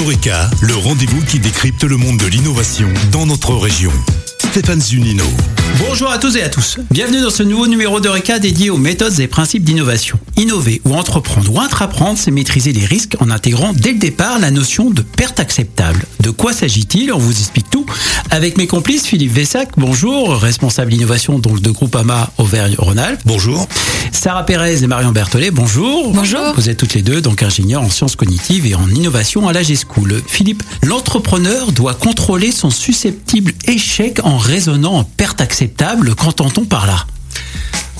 Eureka, 0.00 0.48
le 0.62 0.74
rendez-vous 0.74 1.22
qui 1.26 1.38
décrypte 1.38 1.84
le 1.84 1.98
monde 1.98 2.16
de 2.16 2.26
l'innovation 2.26 2.88
dans 3.12 3.26
notre 3.26 3.54
région. 3.54 3.92
Stéphane 4.38 4.80
Zunino. 4.80 5.24
Bonjour 5.78 6.10
à 6.10 6.18
tous 6.18 6.36
et 6.36 6.42
à 6.42 6.48
tous. 6.48 6.78
Bienvenue 6.90 7.20
dans 7.20 7.30
ce 7.30 7.42
nouveau 7.42 7.66
numéro 7.66 8.00
d'Eureka 8.00 8.38
dédié 8.38 8.70
aux 8.70 8.78
méthodes 8.78 9.20
et 9.20 9.28
principes 9.28 9.62
d'innovation. 9.62 10.18
Innover 10.36 10.80
ou 10.84 10.94
entreprendre 10.94 11.54
ou 11.54 11.60
intraprendre, 11.60 12.18
c'est 12.18 12.30
maîtriser 12.30 12.72
les 12.72 12.84
risques 12.84 13.16
en 13.20 13.30
intégrant 13.30 13.72
dès 13.74 13.92
le 13.92 13.98
départ 13.98 14.38
la 14.38 14.50
notion 14.50 14.90
de 14.90 15.02
perte 15.02 15.38
acceptable. 15.38 16.04
De 16.20 16.30
quoi 16.30 16.52
s'agit-il 16.52 17.12
On 17.12 17.18
vous 17.18 17.38
explique 17.38 17.68
tout. 17.70 17.84
Avec 18.32 18.56
mes 18.56 18.68
complices, 18.68 19.06
Philippe 19.06 19.32
Vessac, 19.32 19.70
bonjour, 19.76 20.36
responsable 20.36 20.94
innovation 20.94 21.40
donc 21.40 21.60
de 21.60 21.70
Groupama 21.70 22.30
Auvergne-Rhône-Alpes. 22.38 23.22
Bonjour. 23.24 23.66
Sarah 24.12 24.46
Pérez 24.46 24.84
et 24.84 24.86
Marion 24.86 25.10
Berthollet, 25.10 25.50
bonjour. 25.50 26.12
Bonjour. 26.12 26.54
Vous 26.54 26.68
êtes 26.70 26.76
toutes 26.76 26.94
les 26.94 27.02
deux 27.02 27.20
donc 27.20 27.42
ingénieurs 27.42 27.82
en 27.82 27.90
sciences 27.90 28.14
cognitives 28.14 28.66
et 28.66 28.76
en 28.76 28.88
innovation 28.88 29.48
à 29.48 29.52
la 29.52 29.64
G-School. 29.64 30.22
Philippe, 30.28 30.62
l'entrepreneur 30.84 31.72
doit 31.72 31.94
contrôler 31.94 32.52
son 32.52 32.70
susceptible 32.70 33.52
échec 33.66 34.20
en 34.22 34.38
raisonnant 34.38 34.94
en 34.94 35.02
perte 35.02 35.40
acceptable. 35.40 36.14
Qu'entend-on 36.14 36.64
par 36.64 36.86
là? 36.86 37.06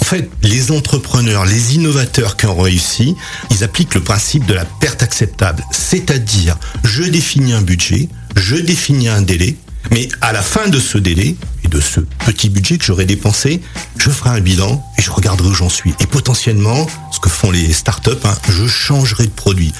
En 0.00 0.04
fait, 0.04 0.30
les 0.44 0.70
entrepreneurs, 0.70 1.44
les 1.44 1.74
innovateurs 1.74 2.36
qui 2.36 2.46
ont 2.46 2.56
réussi, 2.56 3.16
ils 3.50 3.64
appliquent 3.64 3.94
le 3.94 4.00
principe 4.00 4.46
de 4.46 4.54
la 4.54 4.64
perte 4.64 5.02
acceptable. 5.02 5.64
C'est-à-dire, 5.72 6.56
je 6.84 7.02
définis 7.02 7.52
un 7.52 7.62
budget, 7.62 8.08
je 8.36 8.54
définis 8.54 9.08
un 9.08 9.22
délai, 9.22 9.56
mais 9.90 10.08
à 10.20 10.32
la 10.32 10.42
fin 10.42 10.68
de 10.68 10.78
ce 10.78 10.98
délai 10.98 11.36
et 11.64 11.68
de 11.68 11.80
ce 11.80 12.00
petit 12.00 12.48
budget 12.48 12.78
que 12.78 12.84
j'aurais 12.84 13.06
dépensé, 13.06 13.60
je 13.96 14.10
ferai 14.10 14.30
un 14.30 14.40
bilan 14.40 14.84
et 14.98 15.02
je 15.02 15.10
regarderai 15.10 15.48
où 15.48 15.54
j'en 15.54 15.68
suis. 15.68 15.94
Et 16.00 16.06
potentiellement, 16.06 16.86
ce 17.10 17.20
que 17.20 17.28
font 17.28 17.50
les 17.50 17.72
startups, 17.72 18.10
hein, 18.24 18.34
je 18.48 18.66
changerai 18.66 19.26
de 19.26 19.30
produit, 19.30 19.72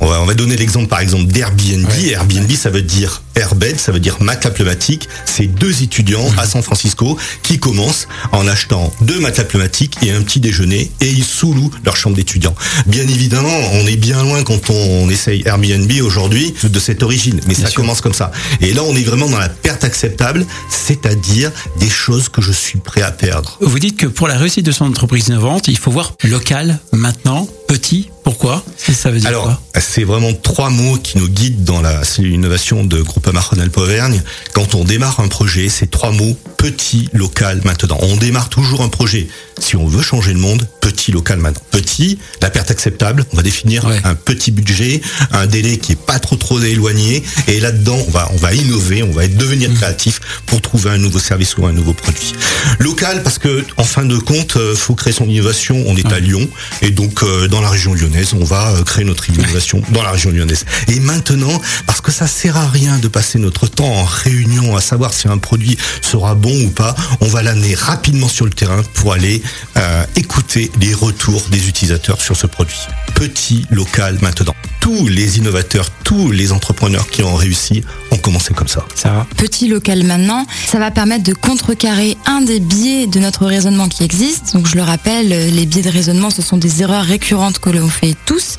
On 0.00 0.06
va, 0.06 0.22
on 0.22 0.24
va 0.24 0.34
donner 0.34 0.56
l'exemple 0.56 0.88
par 0.88 1.00
exemple 1.00 1.26
d'Airbnb. 1.26 1.88
Airbnb, 2.10 2.50
ça 2.52 2.70
veut 2.70 2.82
dire 2.82 3.22
Airbed, 3.34 3.78
ça 3.78 3.92
veut 3.92 4.00
dire 4.00 4.16
matelas 4.20 4.50
pneumatique. 4.50 5.08
C'est 5.26 5.46
deux 5.46 5.82
étudiants 5.82 6.26
à 6.38 6.46
San 6.46 6.62
Francisco 6.62 7.18
qui 7.42 7.58
commencent 7.58 8.08
en 8.32 8.48
achetant 8.48 8.92
deux 9.02 9.20
matelas 9.20 9.44
pneumatiques 9.44 9.98
et 10.02 10.10
un 10.10 10.22
petit 10.22 10.40
déjeuner 10.40 10.90
et 11.00 11.08
ils 11.08 11.24
sous-louent 11.24 11.70
leur 11.84 11.96
chambre 11.96 12.16
d'étudiant. 12.16 12.54
Bien 12.86 13.02
évidemment, 13.02 13.56
on 13.74 13.86
est 13.86 13.96
bien 13.96 14.22
loin 14.22 14.42
quand 14.42 14.70
on, 14.70 15.10
essaye 15.10 15.42
Airbnb 15.46 15.90
aujourd'hui 16.02 16.54
de 16.62 16.80
cette 16.80 17.02
origine, 17.02 17.40
mais 17.46 17.54
ça 17.54 17.68
sûr. 17.68 17.82
commence 17.82 18.00
comme 18.00 18.14
ça. 18.14 18.32
Et 18.60 18.72
là, 18.72 18.82
on 18.82 18.96
est 18.96 19.04
vraiment 19.04 19.28
dans 19.28 19.38
la 19.38 19.48
perte 19.48 19.84
acceptable, 19.84 20.46
c'est-à-dire 20.70 21.52
des 21.78 21.90
choses 21.90 22.28
que 22.28 22.40
je 22.40 22.52
suis 22.52 22.78
prêt 22.78 23.02
à 23.02 23.10
perdre. 23.10 23.58
Vous 23.60 23.78
dites 23.78 23.96
que 23.96 24.06
pour 24.06 24.28
la 24.28 24.36
réussite 24.36 24.66
de 24.66 24.72
son 24.72 24.86
entreprise 24.86 25.28
innovante, 25.28 25.68
il 25.68 25.76
faut 25.76 25.90
voir 25.90 26.14
local, 26.24 26.80
maintenant, 26.92 27.48
petit. 27.68 28.08
Pourquoi 28.46 28.62
Ça 28.92 29.10
veut 29.10 29.18
dire 29.18 29.28
Alors, 29.28 29.60
c'est 29.74 30.04
vraiment 30.04 30.32
trois 30.32 30.70
mots 30.70 30.96
qui 30.96 31.18
nous 31.18 31.28
guident 31.28 31.64
dans 31.64 31.80
la 31.80 32.04
cellule 32.04 32.34
innovation 32.34 32.84
de 32.84 33.02
Groupama 33.02 33.40
Rhône-Alpes 33.40 33.76
Auvergne. 33.76 34.22
Quand 34.52 34.76
on 34.76 34.84
démarre 34.84 35.18
un 35.18 35.26
projet, 35.26 35.68
c'est 35.68 35.90
trois 35.90 36.12
mots 36.12 36.36
petit, 36.70 37.08
local, 37.12 37.60
maintenant. 37.64 37.96
On 38.02 38.16
démarre 38.16 38.48
toujours 38.48 38.82
un 38.82 38.88
projet. 38.88 39.28
Si 39.60 39.76
on 39.76 39.86
veut 39.86 40.02
changer 40.02 40.32
le 40.32 40.40
monde, 40.40 40.66
petit, 40.80 41.12
local, 41.12 41.38
maintenant. 41.38 41.62
Petit, 41.70 42.18
la 42.42 42.50
perte 42.50 42.72
acceptable. 42.72 43.24
On 43.32 43.36
va 43.36 43.42
définir 43.44 43.84
Ouais. 43.84 44.00
un 44.02 44.16
petit 44.16 44.50
budget, 44.50 45.00
un 45.30 45.46
délai 45.46 45.78
qui 45.78 45.92
est 45.92 46.00
pas 46.06 46.18
trop 46.18 46.34
trop 46.34 46.60
éloigné. 46.60 47.22
Et 47.46 47.60
là-dedans, 47.60 47.96
on 48.08 48.10
va, 48.10 48.28
on 48.32 48.36
va 48.36 48.52
innover, 48.52 49.04
on 49.04 49.12
va 49.12 49.28
devenir 49.28 49.72
créatif 49.74 50.20
pour 50.46 50.60
trouver 50.60 50.90
un 50.90 50.98
nouveau 50.98 51.20
service 51.20 51.56
ou 51.56 51.66
un 51.66 51.72
nouveau 51.72 51.92
produit. 51.92 52.32
Local, 52.80 53.22
parce 53.22 53.38
que, 53.38 53.64
en 53.76 53.84
fin 53.84 54.04
de 54.04 54.18
compte, 54.18 54.56
euh, 54.56 54.74
faut 54.74 54.96
créer 54.96 55.12
son 55.12 55.28
innovation. 55.28 55.84
On 55.86 55.96
est 55.96 56.12
à 56.12 56.18
Lyon. 56.18 56.48
Et 56.82 56.90
donc, 56.90 57.22
euh, 57.22 57.46
dans 57.46 57.60
la 57.60 57.70
région 57.70 57.94
lyonnaise, 57.94 58.32
on 58.34 58.44
va 58.44 58.70
euh, 58.72 58.82
créer 58.82 59.04
notre 59.04 59.30
innovation 59.30 59.82
dans 59.92 60.02
la 60.02 60.10
région 60.10 60.30
lyonnaise. 60.32 60.64
Et 60.88 60.98
maintenant, 60.98 61.60
parce 61.86 62.00
que 62.00 62.10
ça 62.10 62.26
sert 62.26 62.56
à 62.56 62.66
rien 62.68 62.98
de 62.98 63.06
passer 63.06 63.38
notre 63.38 63.68
temps 63.68 63.84
en 63.92 64.04
réunion 64.04 64.74
à 64.76 64.80
savoir 64.80 65.14
si 65.14 65.28
un 65.28 65.38
produit 65.38 65.76
sera 66.02 66.34
bon 66.34 66.55
ou 66.64 66.70
pas, 66.70 66.94
on 67.20 67.26
va 67.26 67.42
l'amener 67.42 67.74
rapidement 67.74 68.28
sur 68.28 68.44
le 68.44 68.52
terrain 68.52 68.82
pour 68.94 69.12
aller 69.12 69.42
euh, 69.76 70.04
écouter 70.16 70.70
les 70.80 70.94
retours 70.94 71.42
des 71.50 71.68
utilisateurs 71.68 72.20
sur 72.20 72.36
ce 72.36 72.46
produit. 72.46 72.80
Petit, 73.14 73.66
local, 73.70 74.18
maintenant. 74.22 74.54
Tous 74.86 75.08
les 75.08 75.38
innovateurs, 75.38 75.90
tous 76.04 76.30
les 76.30 76.52
entrepreneurs 76.52 77.08
qui 77.10 77.24
ont 77.24 77.34
réussi 77.34 77.82
ont 78.12 78.18
commencé 78.18 78.54
comme 78.54 78.68
ça. 78.68 78.84
Sarah 78.94 79.26
Petit 79.36 79.66
local 79.66 80.04
maintenant, 80.04 80.46
ça 80.64 80.78
va 80.78 80.92
permettre 80.92 81.24
de 81.24 81.34
contrecarrer 81.34 82.16
un 82.24 82.40
des 82.40 82.60
biais 82.60 83.08
de 83.08 83.18
notre 83.18 83.46
raisonnement 83.46 83.88
qui 83.88 84.04
existe. 84.04 84.54
Donc 84.54 84.68
je 84.68 84.76
le 84.76 84.82
rappelle, 84.82 85.28
les 85.28 85.66
biais 85.66 85.82
de 85.82 85.90
raisonnement, 85.90 86.30
ce 86.30 86.40
sont 86.40 86.56
des 86.56 86.82
erreurs 86.82 87.02
récurrentes 87.02 87.58
que 87.58 87.70
l'on 87.70 87.88
fait 87.88 88.14
tous, 88.26 88.58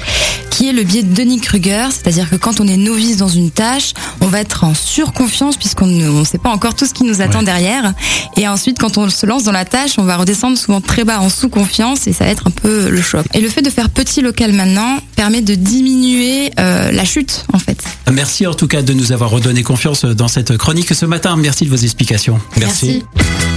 qui 0.49 0.67
est 0.67 0.73
le 0.73 0.83
biais 0.83 1.03
de 1.03 1.13
Dunning-Kruger, 1.13 1.87
c'est-à-dire 1.91 2.29
que 2.29 2.35
quand 2.35 2.59
on 2.59 2.67
est 2.67 2.75
novice 2.75 3.15
dans 3.15 3.29
une 3.29 3.49
tâche, 3.49 3.93
on 4.19 4.27
va 4.27 4.41
être 4.41 4.65
en 4.65 4.73
surconfiance 4.73 5.55
puisqu'on 5.55 5.87
ne 5.87 6.09
on 6.09 6.25
sait 6.25 6.39
pas 6.39 6.49
encore 6.49 6.75
tout 6.75 6.85
ce 6.85 6.93
qui 6.93 7.05
nous 7.05 7.21
attend 7.21 7.39
Ouais. 7.39 7.45
derrière. 7.45 7.93
Et 8.35 8.49
ensuite, 8.49 8.79
quand 8.79 8.97
on 8.97 9.09
se 9.09 9.25
lance 9.25 9.45
dans 9.45 9.51
la 9.53 9.63
tâche, 9.65 9.91
on 9.97 10.03
va 10.03 10.17
redescendre 10.17 10.57
souvent 10.57 10.81
très 10.81 11.05
bas 11.05 11.21
en 11.21 11.29
sous-confiance 11.29 12.05
et 12.07 12.11
ça 12.13 12.25
va 12.25 12.31
être 12.31 12.47
un 12.47 12.51
peu 12.51 12.89
le 12.89 13.01
choc. 13.01 13.25
Et 13.33 13.39
le 13.39 13.47
fait 13.47 13.61
de 13.61 13.69
faire 13.69 13.89
petit 13.89 14.21
local 14.21 14.51
maintenant 14.51 14.97
permet 15.15 15.41
de 15.41 15.55
diminuer 15.55 16.16
euh, 16.59 16.91
la 16.91 17.05
chute 17.05 17.45
en 17.53 17.59
fait. 17.59 17.83
Merci 18.11 18.47
en 18.47 18.53
tout 18.53 18.67
cas 18.67 18.81
de 18.81 18.93
nous 18.93 19.11
avoir 19.11 19.29
redonné 19.29 19.63
confiance 19.63 20.05
dans 20.05 20.27
cette 20.27 20.57
chronique 20.57 20.93
ce 20.93 21.05
matin. 21.05 21.35
Merci 21.37 21.65
de 21.65 21.69
vos 21.69 21.75
explications. 21.75 22.39
Merci. 22.57 23.03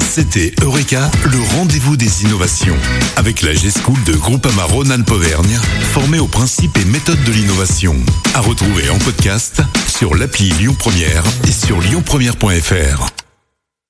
C'était 0.09 0.53
Eureka, 0.63 1.11
le 1.31 1.39
rendez-vous 1.57 1.97
des 1.97 2.25
innovations. 2.25 2.77
Avec 3.17 3.43
la 3.43 3.55
G-School 3.55 4.03
de 4.05 4.13
Groupama 4.15 4.65
Rhône-Alpes 4.65 5.11
Auvergne, 5.11 5.59
formée 5.93 6.19
aux 6.19 6.27
principes 6.27 6.77
et 6.79 6.85
méthodes 6.85 7.23
de 7.25 7.33
l'innovation. 7.33 7.97
À 8.35 8.41
retrouver 8.41 8.91
en 8.91 8.99
podcast 8.99 9.63
sur 9.87 10.15
l'appli 10.15 10.51
Lyon 10.59 10.75
Première 10.79 11.23
et 11.47 11.53
sur 11.53 11.81
lyonpremière.fr. 11.81 13.20